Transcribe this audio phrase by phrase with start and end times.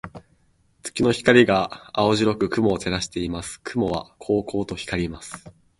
[0.81, 3.61] 月の光が青白く雲を照らしています。
[3.61, 5.45] 雲はこうこうと光ります。